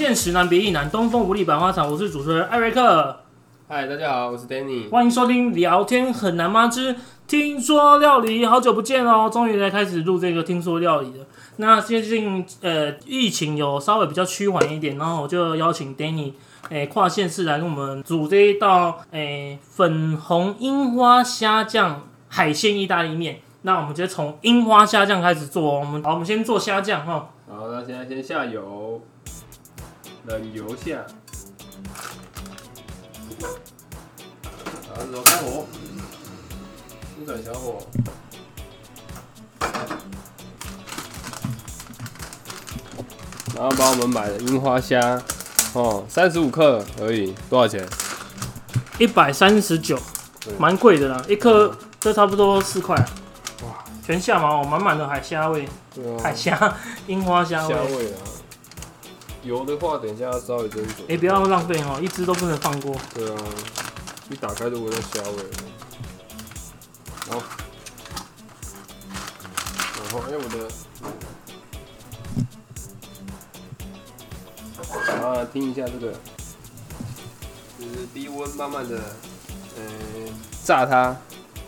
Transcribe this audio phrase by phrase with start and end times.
[0.00, 3.20] 见时难别亦难，东风无力百花残，我是主持人艾瑞克，
[3.68, 4.88] 嗨，大家好，我是 Danny。
[4.88, 11.26] 欢迎收听聊天很难吗之听说料理，好久不见哦，终于来开始录这个听说料理了。
[11.56, 16.32] 那最近呃疫情有稍微比较趋缓一点，然后我就邀请 Danny
[16.70, 23.40] 诶、跨县市来跟我们煮这一道诶、粉红樱花虾酱海鲜意大利面。
[23.60, 27.28] 那我们直接从樱花虾酱开始做哦，我们好，我们先做虾酱哈。
[27.46, 29.02] 好，那现在先下油，
[30.26, 31.04] 冷油下，
[34.88, 35.66] 好，这时候开火，
[37.16, 37.78] 先转小火，
[43.54, 45.20] 然后把我们买的樱花虾，
[45.72, 47.88] 哦，三十五克而已，多少钱？
[48.98, 49.98] 一百三十九
[50.44, 52.94] 对，蛮贵的啦，一颗这差不多四块。
[53.62, 55.66] 哇，全下毛，满满的海虾味，
[56.22, 57.74] 海虾樱花虾味。
[57.74, 58.18] 虾味啊。
[59.42, 61.06] 油的话，等一下要稍微斟酌。
[61.08, 62.94] 哎、不要浪费哦，一只都不能放过。
[63.14, 63.36] 对啊，
[64.30, 65.48] 一打开就闻到虾味了。
[67.28, 67.42] 然后，
[69.96, 70.68] 然后哎、我的，
[75.06, 76.12] 然听一下这个，
[77.78, 78.96] 就是低温慢慢的，
[79.76, 79.82] 呃，
[80.64, 81.16] 炸它，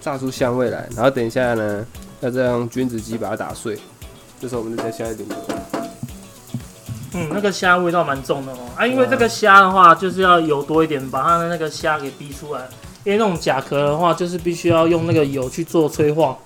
[0.00, 0.88] 炸出香味来。
[0.94, 1.86] 然后等一下呢，
[2.20, 3.78] 要再用菌子机把它打碎。
[4.40, 5.36] 这时候我们就再下一点油。
[7.14, 8.58] 嗯，那个虾味道蛮重的哦。
[8.76, 12.68] 啊，因为这个虾的话，就是要油多一点，把它的那个虾给逼出来。
[13.04, 16.38] 因为那种甲壳的话，就是必须要用那个油去做催化。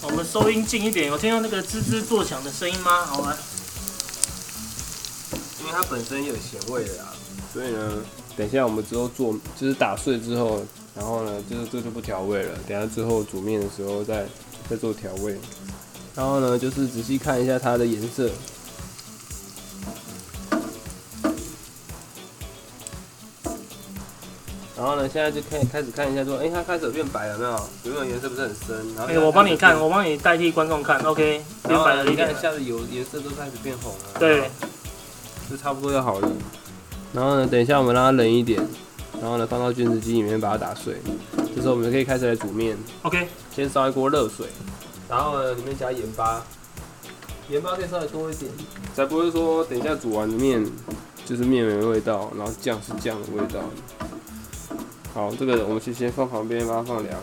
[0.00, 3.04] 我们收音近一点，有听到那个吱吱作响的声音吗？
[3.04, 3.36] 好来，
[5.78, 7.14] 它本身有咸味的啊，
[7.52, 8.02] 所以呢，
[8.36, 10.60] 等一下我们之后做，就是打碎之后，
[10.96, 12.50] 然后呢，就是这就不调味了。
[12.66, 14.26] 等一下之后煮面的时候再
[14.68, 15.38] 再做调味。
[16.16, 18.28] 然后呢，就是仔细看一下它的颜色。
[24.76, 27.52] 然后呢，现在就可以开始看一下，说，哎、它开始有变白了没有？
[27.84, 28.94] 有没有颜色不是很深？
[28.96, 30.98] 然后哎、我帮你看，我帮你代替观众看。
[31.04, 32.42] OK，变白了一点看。
[32.42, 34.18] 下的油颜色都开始变红了。
[34.18, 34.50] 对，
[35.50, 36.28] 就差不多要好了。
[37.12, 38.60] 然后呢，等一下我们让它冷一点，
[39.20, 40.96] 然后呢放到卷子机里面把它打碎。
[41.54, 44.46] 这时候我们就可以开始来煮面，OK，先烧一锅热水，
[45.08, 46.44] 然后呢里面加盐巴，
[47.48, 48.50] 盐巴可以稍微多一点，
[48.94, 50.64] 才不会说等一下煮完的面
[51.24, 53.60] 就是面没味道，然后酱是酱的味道。
[55.14, 57.18] 好，这个我们就先放旁边，把它放凉。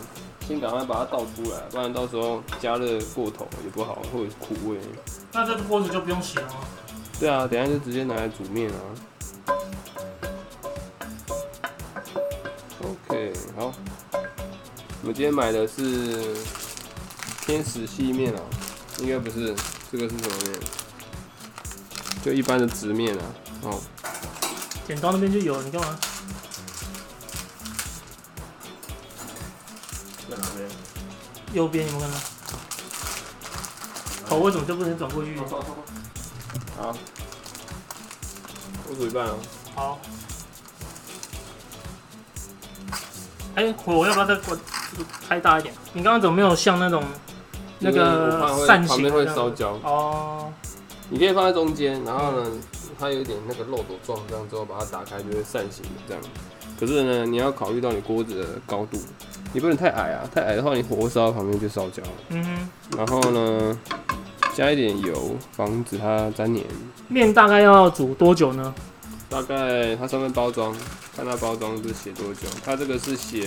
[0.46, 4.78] 先赶快把它倒出来，不然到时候加热过头也不好，会有苦味。
[5.32, 6.54] 那这个锅子就不用洗了吗？
[7.18, 8.76] 对啊，等一下就直接拿来煮面啊。
[12.82, 13.72] OK，好，
[15.00, 16.36] 我们今天买的是
[17.40, 18.40] 天使细面啊，
[18.98, 19.54] 应该不是，
[19.90, 20.60] 这个是什么面？
[22.22, 23.22] 就一般的直面啊。
[23.62, 23.80] 哦，
[24.86, 25.98] 剪刀那边就有，你干嘛？
[30.28, 30.68] 在哪边？
[31.54, 32.18] 右边有没有看到？
[34.28, 35.34] 头为什么就不能转过去？
[36.76, 36.94] 好，
[38.88, 39.34] 我煮一半哦。
[39.74, 39.98] 好。
[43.54, 44.58] 哎、火要不要再关
[45.28, 45.74] 开大一点？
[45.94, 47.02] 你刚刚怎么没有像那种
[47.78, 49.70] 那个扇旁边会烧焦。
[49.82, 50.52] 哦？
[51.08, 52.50] 你可以放在中间，然后呢，
[52.98, 56.22] 它有一点那个漏斗状，这样之后把它打开就会扇形的这样。
[56.78, 58.98] 可是呢，你要考虑到你锅子的高度，
[59.54, 62.08] 你不能太矮啊，太矮的话你火烧到旁边就烧焦了。
[62.28, 63.78] 嗯哼，然后呢，
[64.56, 66.64] 加一点油，防止它粘黏。
[67.08, 68.72] 面大概要煮多久呢？
[69.28, 70.74] 大概它上面包装，
[71.14, 73.46] 看它包装是写多久，它这个是写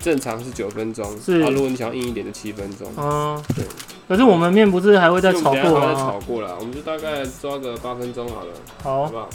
[0.00, 2.88] 正常是九分钟，是啊，如果你想要硬一点就七分钟。
[2.96, 3.66] 嗯，对，
[4.08, 5.94] 可是我们面不是还会再炒过吗再？
[5.94, 9.28] 炒过了，我们就大概抓个八分钟好了，好好不，好？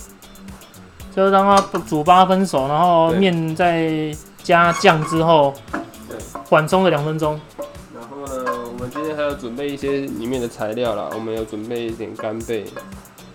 [1.16, 4.12] 就让它煮八分熟，然后面再
[4.42, 5.54] 加酱之后
[6.10, 6.18] 对。
[6.50, 7.40] 缓冲个两分钟。
[9.16, 12.66] 还有准备一些里面的材料啦，我们有准备一点干贝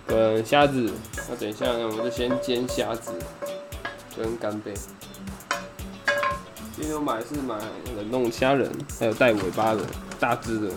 [0.07, 0.91] 跟虾子。
[1.29, 3.11] 那等一下呢，我们就先煎虾子
[4.17, 4.73] 跟干贝。
[6.75, 7.57] 今天我买是买
[7.97, 9.81] 冷冻虾仁，还有带尾巴的
[10.19, 10.71] 大只的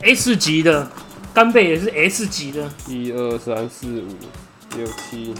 [0.00, 0.90] ，S 级的
[1.34, 4.08] 干贝也是 S 级的，一二三四五
[4.76, 5.34] 六七，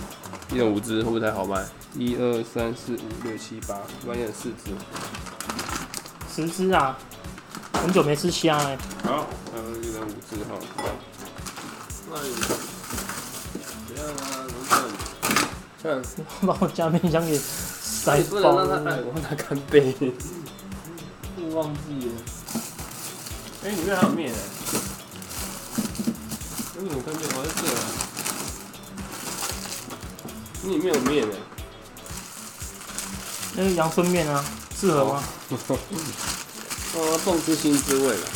[0.52, 1.64] 一人五只会不会太好卖？
[1.94, 4.72] 一二三四五六七八，一般有四只。
[6.30, 6.96] 十只啊，
[7.82, 10.58] 很久没吃虾哎、好，还有一人五只哈。
[12.10, 12.28] 那你
[13.88, 14.44] 怎样啊？
[14.46, 14.70] 如果
[15.84, 15.86] 嗯，
[16.46, 18.90] 把我家冰箱给塞你不能爆让他。
[18.90, 19.94] 我，他干杯。
[21.40, 22.12] 我忘记了。
[23.64, 24.36] 哎、里面还有面哎、
[26.78, 27.22] 为什么看面？
[27.30, 27.76] 好像这啊。
[30.62, 31.32] 你里面有面哎、
[33.56, 34.44] 那个阳春面啊，
[34.78, 35.22] 适合吗？
[36.94, 38.26] 哦，蹦出新滋味了。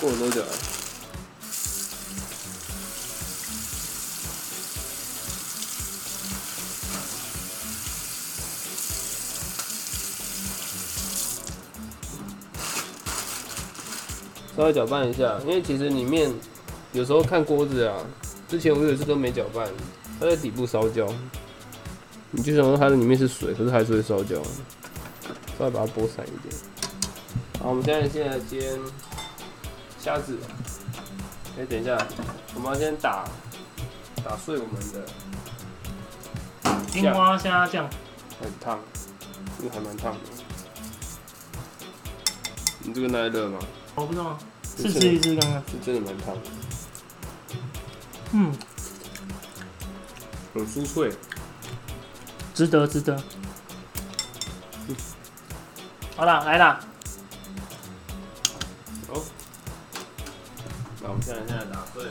[0.00, 0.48] 过了多久了？
[14.54, 16.30] 稍微搅拌一下，因为其实里面
[16.92, 17.96] 有时候看锅子啊，
[18.48, 19.66] 之前我有一次都没搅拌，
[20.20, 21.08] 它在底部烧焦，
[22.30, 24.36] 你就想说它的里面是水，可是还是会烧焦，
[25.58, 26.71] 稍微把它拨散一点。
[27.62, 28.76] 好，我们现在现在煎
[29.96, 30.36] 虾子。
[31.56, 31.96] 哎、等一下，
[32.56, 33.24] 我们要先打
[34.24, 35.06] 打碎我们的，
[36.88, 37.88] 青花虾酱，
[38.40, 38.80] 很烫，
[39.56, 40.18] 这个还蛮烫的。
[42.80, 43.60] 你这个耐热吗？
[43.94, 45.62] 我不知道，试吃一次看看。
[45.70, 46.40] 是真的蛮烫的，
[48.32, 48.52] 嗯，
[50.52, 51.12] 很酥脆。
[52.54, 53.22] 值得值得。
[56.16, 56.80] 好了，来啦，
[61.04, 62.04] 我们现在现在打碎。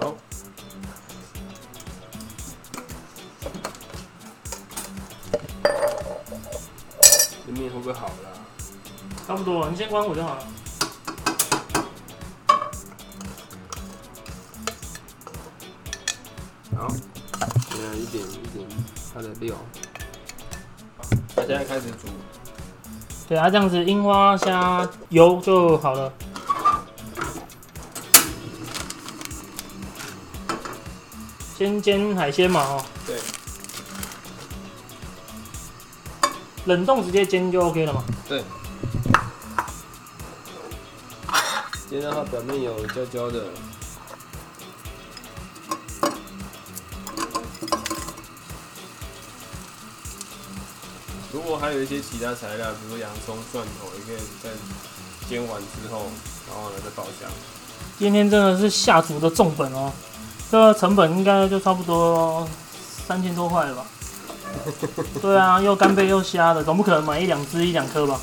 [0.00, 0.14] 好，
[7.46, 8.12] 这面会不会好啦？
[9.26, 10.53] 差不多了，你先关火就好了。
[19.14, 19.54] 它的料。
[20.98, 21.04] 好，
[21.36, 22.08] 那现在开始煮。
[23.28, 26.12] 对啊，这样子樱花虾油就好了。
[31.56, 33.16] 先煎海鲜嘛，哦，对，
[36.64, 38.04] 冷冻直接煎就 OK 了嘛。
[41.88, 43.44] 先让它表面有焦焦的。
[51.34, 54.50] 如果还有一些其他材料，比如说洋葱、蒜头，也可以在
[55.28, 56.06] 煎完之后，
[56.48, 57.28] 然后呢再爆香。
[57.98, 59.92] 今天真的是下厨的重本哦，
[60.48, 62.48] 这个成本应该就差不多
[63.08, 63.84] 三千多块了吧？
[65.20, 68.20] 对啊，又干贝又虾的，总不可能买一两只一两颗吧？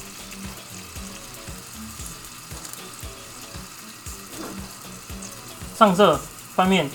[5.78, 6.18] 上色
[6.56, 6.90] 翻面，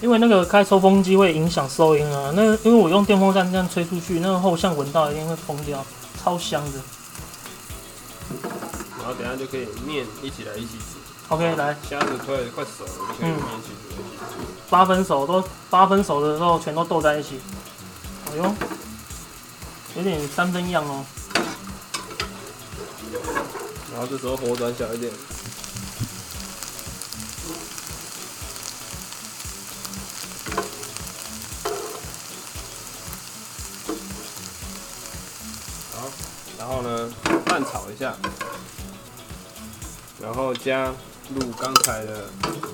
[0.00, 2.32] 因为那个开抽风机会影响收音啊。
[2.34, 5.84] 那因为我用电风扇这样吹出去，那个后巷闻到一定会疯掉，
[6.22, 6.78] 超香的。
[8.98, 10.98] 然后等一下就可以面一起来一起煮。
[11.28, 14.02] OK，来虾子快快熟了，就可以面一起煮。
[14.68, 17.40] 八分熟都八分熟的时候全都斗在一起。
[18.30, 18.54] 哎呦，
[19.96, 21.04] 有点三分样哦。
[23.92, 25.12] 然后这时候火转小一点。
[37.94, 38.14] 一下，
[40.20, 40.92] 然后加
[41.32, 42.28] 入刚才的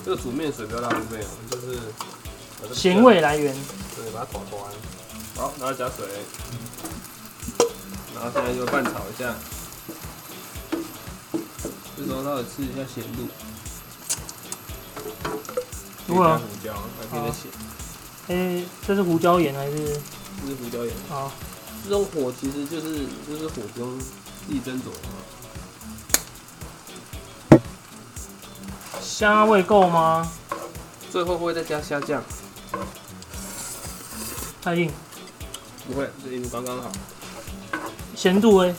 [0.05, 3.55] 这个煮面水不要浪费哦，就是咸味来源，
[3.97, 4.63] 对，把它团团。
[5.37, 6.07] 好，然后加水，
[8.15, 9.35] 然后现在就拌炒一下。
[11.97, 13.29] 这时候稍微吃一下咸度，
[16.07, 17.51] 如果胡椒，还可以再咸，
[18.29, 20.01] 哎、这是胡椒盐还是？
[20.41, 20.95] 这是胡椒盐。
[21.11, 21.31] 好，
[21.85, 23.99] 这种火其实就是就是火不用
[24.47, 25.09] 自己斟酌啊。
[29.01, 30.31] 虾味够吗？
[31.11, 32.23] 最后会再加虾酱？
[34.63, 34.93] 太硬，
[35.87, 36.93] 不会，这一度刚刚好。
[38.15, 38.75] 咸度哎，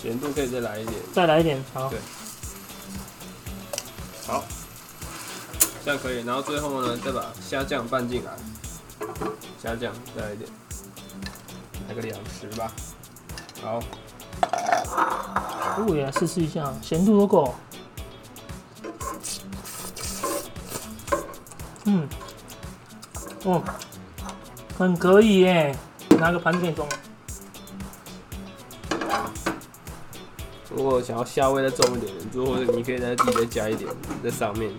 [0.00, 0.96] 咸度可以再来一点。
[1.14, 1.64] 再来一点。
[1.72, 1.98] 好对，
[4.26, 4.44] 好，
[5.84, 6.24] 这样可以。
[6.24, 8.36] 然后最后呢，再把虾酱拌进来，
[9.62, 10.50] 虾酱再来一点，
[11.88, 12.72] 来个两匙吧。
[13.62, 13.80] 好，
[15.86, 17.54] 我也来试试一下，咸度都够。
[21.84, 22.08] 嗯，
[23.44, 23.62] 哦，
[24.78, 25.76] 很可以耶。
[26.18, 26.86] 拿个盘子给你装。
[30.70, 33.90] 如果想要虾味再重一点，就或者你可以再自己再加一点
[34.22, 34.70] 在上面。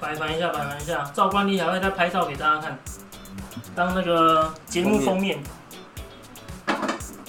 [0.00, 2.78] 摆盘一下，摆盘一下，照惯例还会再拍照给大家看。
[3.74, 5.42] 当那个节目封面。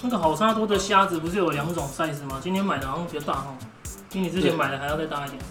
[0.06, 2.40] 那个好沙多的虾子不是有两种 size 吗？
[2.40, 3.58] 今天买的好像比较大哈，
[4.12, 5.42] 比你之前买的还要再大一点。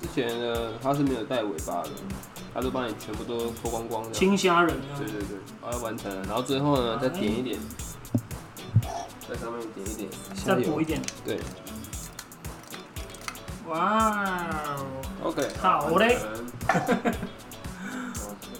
[0.00, 1.90] 之前呢，它是没有带尾巴的，
[2.52, 4.10] 它都帮你全部都脱光光的。
[4.10, 4.98] 青虾仁啊。
[4.98, 7.56] 对对对，好要完成了，然后最后呢，再点一点，
[9.28, 10.10] 在上面点一点，
[10.44, 11.00] 再补一点。
[11.24, 11.38] 对。
[13.68, 14.44] 哇
[14.76, 14.86] 哦
[15.22, 16.18] ，OK，好嘞。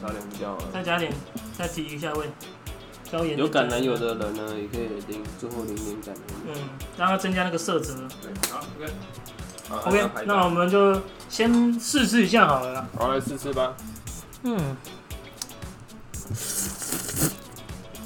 [0.00, 1.12] 加点胡椒，再加点，
[1.58, 2.30] 再提一下味。
[3.18, 6.54] 有橄榄油的人呢，也可以淋最后淋点橄榄油。
[6.54, 6.54] 嗯，
[6.96, 7.94] 让它增加那个色泽。
[8.22, 10.06] 对，好，OK。
[10.06, 12.86] OK，那我们就先试试一下好了啦。
[12.98, 13.74] 好，来试试吧。
[14.42, 14.76] 嗯。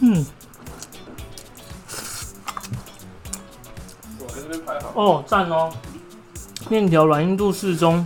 [0.00, 0.26] 嗯。
[4.18, 4.92] 我在这边排好。
[4.94, 5.72] 哦，赞哦。
[6.68, 8.04] 面条软硬度适中，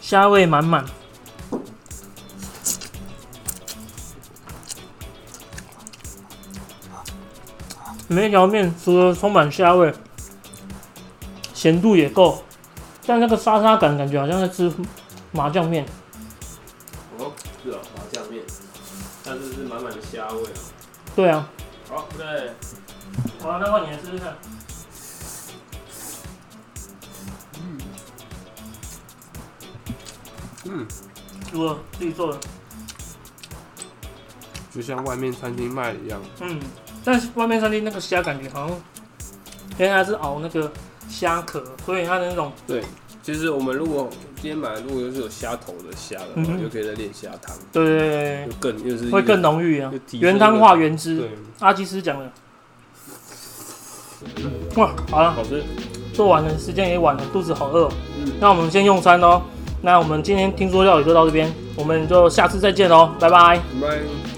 [0.00, 0.84] 虾味满满。
[8.12, 9.92] 每一条面除了充满虾味，
[11.54, 12.44] 咸度也够，
[13.06, 14.70] 但那个沙沙感感觉好像在吃
[15.32, 15.86] 麻酱面。
[17.18, 17.32] 哦，
[17.64, 18.42] 是啊，麻酱面，
[19.24, 20.60] 但是是满满的虾味啊。
[21.16, 21.48] 对啊。
[21.88, 22.50] 好，对。
[23.40, 24.36] 好，那换你来试试看。
[27.60, 27.78] 嗯。
[30.64, 30.86] 嗯。
[31.54, 32.38] 我自己做的。
[34.74, 36.20] 就像外面餐厅卖的一样。
[36.40, 36.60] 嗯。
[37.04, 38.76] 但是外面餐厅那个虾感觉好像，
[39.78, 40.70] 因为它是熬那个
[41.08, 42.82] 虾壳，所以它的那种对。
[43.22, 47.54] 其实我们如果今天买，如果又是有虾头的虾的话，就可以再炼虾汤。
[47.72, 51.28] 对对对，就更又是会更浓郁啊，原汤化原汁。
[51.60, 52.32] 阿基斯讲的。
[54.74, 55.62] 哇，好了，好吃。
[56.12, 57.88] 做完了，时间也晚了，肚子好饿。
[58.18, 58.32] 嗯。
[58.40, 59.42] 那我们先用餐喽。
[59.82, 63.62] 那我们今天听说料理就到这边，我们就下次再见喽，拜拜。
[63.80, 64.31] 拜。